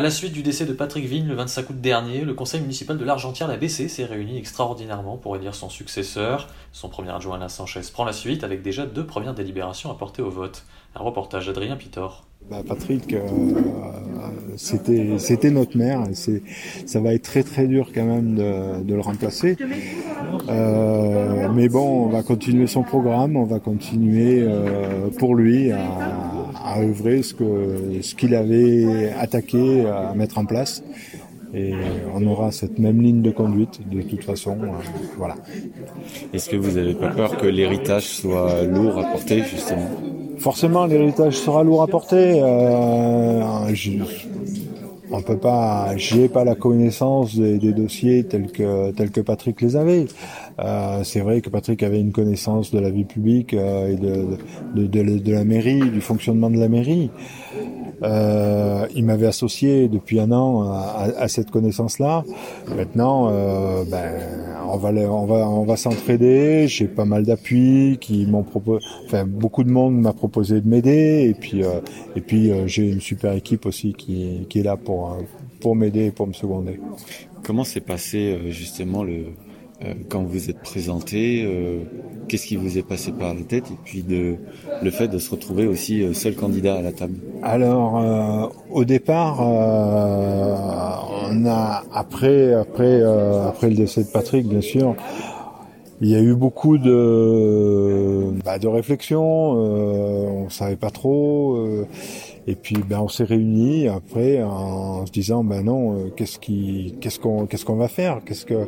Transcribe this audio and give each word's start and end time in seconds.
À 0.00 0.02
la 0.02 0.10
suite 0.10 0.32
du 0.32 0.42
décès 0.42 0.64
de 0.64 0.72
Patrick 0.72 1.04
Vigne 1.04 1.26
le 1.26 1.34
25 1.34 1.68
août 1.68 1.78
dernier, 1.78 2.22
le 2.22 2.32
conseil 2.32 2.62
municipal 2.62 2.96
de 2.96 3.04
l'Argentière, 3.04 3.46
la 3.46 3.58
BC, 3.58 3.86
s'est 3.86 4.06
réuni 4.06 4.38
extraordinairement 4.38 5.18
pour 5.18 5.36
élire 5.36 5.54
son 5.54 5.68
successeur. 5.68 6.48
Son 6.72 6.88
premier 6.88 7.10
adjoint 7.10 7.36
Alain 7.36 7.50
Sanchez 7.50 7.82
prend 7.92 8.06
la 8.06 8.14
suite 8.14 8.42
avec 8.42 8.62
déjà 8.62 8.86
deux 8.86 9.04
premières 9.04 9.34
délibérations 9.34 9.90
apportées 9.90 10.22
au 10.22 10.30
vote. 10.30 10.64
Un 10.96 11.00
reportage 11.00 11.48
d'Adrien 11.48 11.76
Pitor. 11.76 12.24
Bah, 12.50 12.62
Patrick, 12.66 13.12
euh, 13.12 13.20
c'était 14.56 15.18
c'était 15.18 15.50
notre 15.50 15.76
maire. 15.76 16.02
Ça 16.86 17.00
va 17.00 17.12
être 17.12 17.24
très 17.24 17.42
très 17.42 17.66
dur 17.66 17.90
quand 17.94 18.06
même 18.06 18.36
de, 18.36 18.94
le 18.94 19.00
remplacer. 19.00 19.58
Euh, 20.48 21.48
mais 21.54 21.68
bon, 21.68 22.06
on 22.06 22.08
va 22.08 22.22
continuer 22.22 22.66
son 22.66 22.84
programme, 22.84 23.36
on 23.36 23.44
va 23.44 23.58
continuer 23.58 24.42
euh, 24.42 25.10
pour 25.18 25.34
lui 25.34 25.70
à, 25.70 25.78
à 26.62 26.80
œuvrer 26.80 27.22
ce 27.22 27.34
que 27.34 28.00
ce 28.02 28.14
qu'il 28.14 28.34
avait 28.34 29.10
attaqué 29.18 29.86
à 29.86 30.14
mettre 30.14 30.38
en 30.38 30.44
place. 30.44 30.82
Et 31.52 31.72
on 32.14 32.24
aura 32.28 32.52
cette 32.52 32.78
même 32.78 33.02
ligne 33.02 33.22
de 33.22 33.32
conduite 33.32 33.80
de 33.90 34.02
toute 34.02 34.22
façon. 34.22 34.52
euh, 34.62 34.66
voilà. 35.18 35.34
Est-ce 36.32 36.48
que 36.48 36.56
vous 36.56 36.72
n'avez 36.78 36.94
pas 36.94 37.08
peur 37.08 37.36
que 37.38 37.46
l'héritage 37.46 38.04
soit 38.06 38.62
lourd 38.62 38.98
à 38.98 39.04
porter 39.04 39.42
justement? 39.42 39.90
Forcément, 40.38 40.86
l'héritage 40.86 41.34
sera 41.36 41.64
lourd 41.64 41.82
à 41.82 41.88
porter. 41.88 42.40
Euh, 42.40 43.74
je- 43.74 43.90
on 45.12 45.22
peut 45.22 45.36
pas, 45.36 45.96
j'ai 45.96 46.28
pas 46.28 46.44
la 46.44 46.54
connaissance 46.54 47.36
des, 47.36 47.72
dossiers 47.72 48.24
tels 48.24 48.50
que 48.50 48.90
tels 48.92 49.10
que 49.10 49.20
Patrick 49.20 49.60
les 49.60 49.76
avait. 49.76 50.06
Euh, 50.60 51.02
c'est 51.04 51.20
vrai 51.20 51.40
que 51.40 51.50
Patrick 51.50 51.82
avait 51.82 52.00
une 52.00 52.12
connaissance 52.12 52.70
de 52.70 52.78
la 52.78 52.90
vie 52.90 53.04
publique 53.04 53.54
euh, 53.54 53.92
et 53.92 53.96
de, 53.96 54.38
de, 54.74 55.18
de, 55.18 55.32
la 55.32 55.44
mairie, 55.44 55.90
du 55.90 56.00
fonctionnement 56.00 56.50
de 56.50 56.58
la 56.58 56.68
mairie. 56.68 57.10
Euh, 58.02 58.86
il 58.94 59.04
m'avait 59.04 59.26
associé 59.26 59.88
depuis 59.88 60.20
un 60.20 60.32
an 60.32 60.62
à, 60.62 61.08
à- 61.18 61.28
cette 61.28 61.50
connaissance-là. 61.50 62.24
Maintenant, 62.74 63.28
euh, 63.30 63.84
ben, 63.84 64.20
on 64.72 64.76
va, 64.76 64.90
on 64.90 65.26
va, 65.26 65.48
on 65.48 65.64
va 65.64 65.76
s'entraider. 65.76 66.66
J'ai 66.66 66.86
pas 66.86 67.04
mal 67.04 67.24
d'appuis 67.24 67.98
qui 68.00 68.26
m'ont 68.26 68.42
proposé. 68.42 68.84
Enfin, 69.04 69.24
beaucoup 69.26 69.64
de 69.64 69.70
monde 69.70 70.00
m'a 70.00 70.12
proposé 70.12 70.60
de 70.60 70.68
m'aider. 70.68 71.26
Et 71.28 71.34
puis, 71.34 71.62
euh, 71.62 71.80
et 72.16 72.20
puis, 72.20 72.50
euh, 72.50 72.66
j'ai 72.66 72.88
une 72.88 73.00
super 73.00 73.32
équipe 73.32 73.66
aussi 73.66 73.92
qui, 73.92 74.46
qui 74.48 74.60
est 74.60 74.64
là 74.64 74.76
pour, 74.76 74.99
euh, 75.06 75.22
pour 75.60 75.76
m'aider 75.76 76.06
et 76.06 76.10
pour 76.10 76.26
me 76.26 76.32
seconder. 76.32 76.78
Comment 77.42 77.64
s'est 77.64 77.80
passé 77.80 78.32
euh, 78.32 78.50
justement 78.50 79.02
le 79.02 79.26
euh, 79.82 79.94
quand 80.10 80.22
vous 80.22 80.50
êtes 80.50 80.60
présenté 80.60 81.42
euh, 81.42 81.78
Qu'est-ce 82.28 82.46
qui 82.46 82.56
vous 82.56 82.76
est 82.78 82.82
passé 82.82 83.12
par 83.12 83.34
la 83.34 83.40
tête 83.40 83.64
Et 83.70 83.78
puis 83.82 84.02
de 84.02 84.36
le 84.82 84.90
fait 84.90 85.08
de 85.08 85.18
se 85.18 85.30
retrouver 85.30 85.66
aussi 85.66 86.14
seul 86.14 86.34
candidat 86.34 86.76
à 86.76 86.82
la 86.82 86.92
table? 86.92 87.14
Alors, 87.42 87.98
euh, 87.98 88.46
au 88.70 88.84
départ, 88.84 89.40
euh, 89.40 91.32
on 91.32 91.46
a 91.46 91.82
après 91.92 92.52
après 92.52 93.02
après 93.02 93.70
le 93.70 93.74
décès 93.74 94.04
de 94.04 94.08
Patrick, 94.08 94.46
bien 94.46 94.60
sûr, 94.60 94.94
il 96.02 96.08
y 96.10 96.14
a 96.14 96.20
eu 96.20 96.34
beaucoup 96.34 96.78
de 96.78 98.32
bah, 98.44 98.58
de 98.58 98.68
réflexions. 98.68 99.22
On 99.24 100.50
savait 100.50 100.76
pas 100.76 100.90
trop. 100.90 101.56
Et 102.50 102.56
puis, 102.56 102.74
ben, 102.84 102.98
on 102.98 103.06
s'est 103.06 103.22
réunis 103.22 103.86
après 103.86 104.42
en 104.42 105.06
se 105.06 105.12
disant, 105.12 105.44
ben 105.44 105.62
non, 105.62 105.94
euh, 105.94 106.08
qu'est-ce 106.16 106.40
qui, 106.40 106.96
qu'est-ce 107.00 107.20
qu'on, 107.20 107.46
qu'est-ce 107.46 107.64
qu'on 107.64 107.76
va 107.76 107.86
faire, 107.86 108.24
qu'est-ce 108.24 108.44
que, 108.44 108.66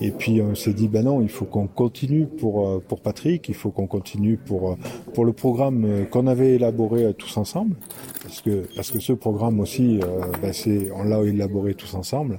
et 0.00 0.10
puis 0.10 0.40
on 0.40 0.54
s'est 0.54 0.72
dit, 0.72 0.88
ben 0.88 1.04
non, 1.04 1.20
il 1.20 1.28
faut 1.28 1.44
qu'on 1.44 1.66
continue 1.66 2.24
pour 2.24 2.66
euh, 2.66 2.78
pour 2.78 3.02
Patrick, 3.02 3.46
il 3.50 3.54
faut 3.54 3.72
qu'on 3.72 3.86
continue 3.86 4.38
pour 4.38 4.70
euh, 4.70 4.76
pour 5.12 5.26
le 5.26 5.34
programme 5.34 6.06
qu'on 6.10 6.26
avait 6.26 6.54
élaboré 6.54 7.12
tous 7.12 7.36
ensemble, 7.36 7.76
parce 8.22 8.40
que 8.40 8.64
parce 8.74 8.90
que 8.90 9.00
ce 9.00 9.12
programme 9.12 9.60
aussi, 9.60 10.00
ben 10.40 10.54
c'est, 10.54 10.90
on 10.90 11.02
l'a 11.02 11.20
élaboré 11.20 11.74
tous 11.74 11.92
ensemble. 11.92 12.38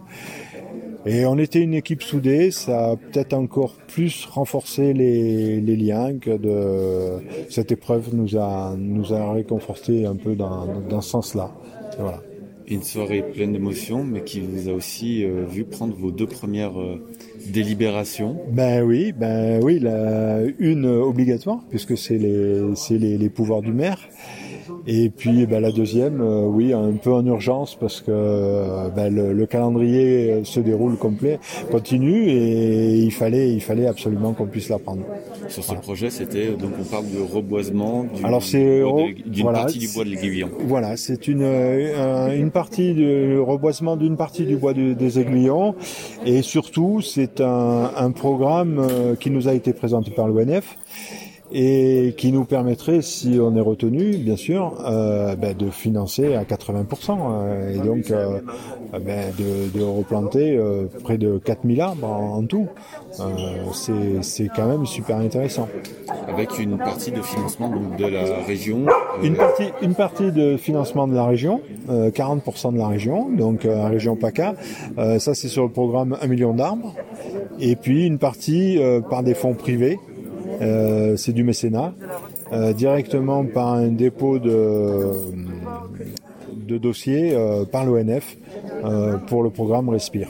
Et 1.05 1.25
on 1.25 1.37
était 1.39 1.61
une 1.61 1.73
équipe 1.73 2.03
soudée, 2.03 2.51
ça 2.51 2.91
a 2.91 2.95
peut-être 2.95 3.33
encore 3.33 3.75
plus 3.87 4.25
renforcé 4.25 4.93
les, 4.93 5.59
les 5.59 5.75
liens 5.75 6.17
que 6.19 6.37
de 6.37 7.23
cette 7.49 7.71
épreuve 7.71 8.13
nous 8.13 8.37
a 8.37 8.75
nous 8.77 9.11
a 9.11 9.33
réconforté 9.33 10.05
un 10.05 10.15
peu 10.15 10.35
dans, 10.35 10.67
dans 10.89 11.01
ce 11.01 11.09
sens-là. 11.09 11.51
Voilà. 11.97 12.21
Une 12.67 12.83
soirée 12.83 13.23
pleine 13.23 13.51
d'émotions, 13.51 14.03
mais 14.03 14.21
qui 14.21 14.39
vous 14.39 14.69
a 14.69 14.73
aussi 14.73 15.25
euh, 15.25 15.43
vu 15.49 15.65
prendre 15.65 15.93
vos 15.95 16.11
deux 16.11 16.27
premières 16.27 16.79
euh, 16.79 17.03
délibérations. 17.51 18.37
Ben 18.51 18.83
oui, 18.83 19.11
ben 19.11 19.59
oui, 19.63 19.79
la, 19.79 20.41
une 20.59 20.85
obligatoire 20.85 21.63
puisque 21.69 21.97
c'est 21.97 22.19
les 22.19 22.61
c'est 22.75 22.99
les, 22.99 23.17
les 23.17 23.29
pouvoirs 23.29 23.63
du 23.63 23.73
maire. 23.73 23.99
Et 24.87 25.09
puis 25.09 25.45
ben, 25.45 25.59
la 25.61 25.71
deuxième, 25.71 26.21
euh, 26.21 26.45
oui, 26.47 26.73
un 26.73 26.93
peu 26.93 27.11
en 27.13 27.25
urgence 27.25 27.75
parce 27.79 28.01
que 28.01 28.11
euh, 28.11 28.89
ben, 28.95 29.13
le, 29.13 29.33
le 29.33 29.45
calendrier 29.45 30.41
se 30.43 30.59
déroule 30.59 30.95
complet, 30.97 31.39
continue 31.71 32.29
et 32.29 32.95
il 32.97 33.11
fallait 33.11 33.51
il 33.51 33.61
fallait 33.61 33.87
absolument 33.87 34.33
qu'on 34.33 34.47
puisse 34.47 34.69
la 34.69 34.79
prendre. 34.79 35.03
Sur 35.47 35.63
ce 35.63 35.73
projet, 35.75 36.09
c'était 36.09 36.47
euh, 36.47 36.55
donc 36.55 36.71
on 36.79 36.83
parle 36.83 37.05
de 37.05 37.21
reboisement 37.21 38.03
du, 38.05 38.23
Alors, 38.23 38.41
c'est- 38.43 38.81
d'une 39.25 39.43
voilà, 39.43 39.59
partie 39.59 39.79
du 39.79 39.87
bois 39.89 40.03
de 40.03 40.09
l'aiguillon. 40.09 40.49
Voilà, 40.65 40.97
c'est 40.97 41.27
une 41.27 41.41
euh, 41.43 42.35
une 42.37 42.51
partie 42.51 42.93
du 42.93 43.37
reboisement 43.39 43.95
d'une 43.97 44.17
partie 44.17 44.45
du 44.45 44.55
bois 44.57 44.73
de- 44.73 44.93
des 44.93 45.19
aiguillons 45.19 45.75
et 46.25 46.41
surtout 46.41 47.01
c'est 47.01 47.41
un, 47.41 47.91
un 47.95 48.11
programme 48.11 48.79
euh, 48.79 49.15
qui 49.15 49.29
nous 49.29 49.47
a 49.47 49.53
été 49.53 49.73
présenté 49.73 50.11
par 50.11 50.27
l'ONF 50.27 50.77
et 51.53 52.13
qui 52.17 52.31
nous 52.31 52.45
permettrait, 52.45 53.01
si 53.01 53.37
on 53.41 53.55
est 53.55 53.61
retenu, 53.61 54.17
bien 54.17 54.35
sûr, 54.35 54.73
euh, 54.85 55.35
ben, 55.35 55.55
de 55.55 55.69
financer 55.69 56.35
à 56.35 56.43
80% 56.43 57.17
euh, 57.19 57.75
et 57.75 57.79
donc 57.85 58.11
euh, 58.11 58.39
ben, 58.93 59.31
de, 59.37 59.77
de 59.77 59.83
replanter 59.83 60.57
euh, 60.57 60.85
près 61.03 61.17
de 61.17 61.37
4000 61.43 61.81
arbres 61.81 62.07
en, 62.07 62.37
en 62.37 62.43
tout. 62.43 62.67
Euh, 63.19 63.23
c'est 63.73 64.21
c'est 64.21 64.47
quand 64.55 64.67
même 64.67 64.85
super 64.85 65.17
intéressant. 65.17 65.67
Avec 66.27 66.57
une 66.59 66.77
partie 66.77 67.11
de 67.11 67.21
financement 67.21 67.69
donc, 67.69 67.97
de 67.97 68.05
la 68.05 68.23
région. 68.45 68.85
euh, 68.87 69.23
Une 69.25 69.35
partie, 69.35 69.65
une 69.81 69.95
partie 69.95 70.31
de 70.31 70.55
financement 70.57 71.07
de 71.07 71.15
la 71.15 71.25
région, 71.25 71.61
euh, 71.89 72.09
40% 72.11 72.73
de 72.73 72.77
la 72.77 72.87
région, 72.87 73.29
donc 73.29 73.65
euh, 73.65 73.75
la 73.75 73.87
région 73.89 74.15
PACA. 74.15 74.55
Euh, 74.97 75.19
ça, 75.19 75.33
c'est 75.33 75.47
sur 75.49 75.63
le 75.63 75.69
programme 75.69 76.17
1 76.21 76.27
million 76.27 76.53
d'arbres. 76.53 76.93
Et 77.59 77.75
puis 77.75 78.05
une 78.07 78.17
partie 78.17 78.77
euh, 78.79 79.01
par 79.01 79.23
des 79.23 79.33
fonds 79.33 79.53
privés, 79.53 79.99
euh, 80.61 81.17
c'est 81.17 81.33
du 81.33 81.43
mécénat, 81.43 81.93
euh, 82.53 82.73
directement 82.73 83.43
par 83.45 83.73
un 83.73 83.87
dépôt 83.87 84.39
de, 84.39 85.11
de 86.55 86.77
dossiers 86.77 87.33
euh, 87.33 87.65
par 87.65 87.85
l'ONF 87.85 88.37
pour 89.27 89.43
le 89.43 89.49
programme 89.49 89.89
Respire. 89.89 90.29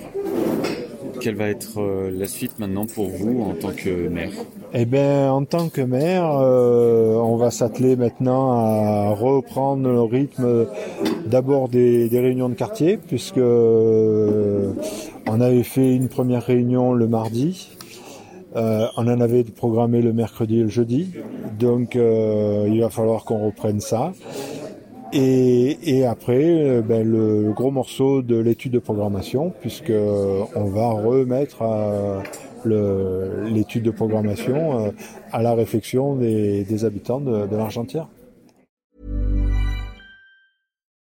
Quelle 1.20 1.36
va 1.36 1.50
être 1.50 1.80
la 2.12 2.26
suite 2.26 2.58
maintenant 2.58 2.88
pour 2.88 3.08
vous 3.08 3.44
en 3.44 3.54
tant 3.54 3.72
que 3.72 4.08
maire? 4.08 4.32
Eh 4.74 4.86
bien, 4.86 5.32
en 5.32 5.46
tant 5.46 5.70
que 5.70 5.82
maire, 5.82 6.26
on 6.26 7.36
va 7.36 7.52
s'atteler 7.52 7.96
maintenant 7.96 8.54
à 8.54 9.10
reprendre 9.14 9.88
le 9.88 10.02
rythme 10.02 10.66
d'abord 11.28 11.70
des, 11.70 12.10
des 12.10 12.20
réunions 12.20 12.50
de 12.50 12.56
quartier, 12.56 12.98
puisque 12.98 13.38
on 13.38 14.74
avait 15.42 15.62
fait 15.64 15.96
une 15.96 16.08
première 16.08 16.44
réunion 16.44 16.94
le 16.94 17.08
mardi. 17.08 17.70
Euh, 18.56 18.88
on 18.98 19.08
en 19.08 19.22
avait 19.22 19.44
programmé 19.44 20.02
le 20.02 20.12
mercredi 20.14 20.60
et 20.60 20.64
le 20.64 20.70
jeudi, 20.70 21.12
donc 21.58 21.96
euh, 21.96 22.68
il 22.70 22.82
va 22.82 22.90
falloir 22.90 23.24
qu'on 23.24 23.46
reprenne 23.46 23.80
ça. 23.80 24.12
Et, 25.14 26.06
après, 26.06 26.42
euh, 26.42 26.82
ben, 26.82 27.06
le, 27.06 27.52
gros 27.54 27.72
morceau 27.72 28.22
de 28.22 28.38
l'étude 28.38 28.72
de 28.74 28.80
programmation, 28.80 29.54
puisque 29.62 29.92
on 29.92 30.66
va 30.66 30.90
remettre 30.92 31.64
l'étude 32.66 33.84
de 33.84 33.92
programmation 33.92 34.94
à 35.32 35.42
la 35.42 35.54
réflexion 35.54 36.16
des, 36.16 36.86
habitants 36.86 37.20
de 37.20 37.56
l'Argentière. 37.56 38.08